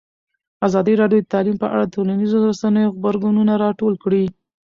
[0.67, 4.23] ازادي راډیو د تعلیم په اړه د ټولنیزو رسنیو غبرګونونه راټول کړي.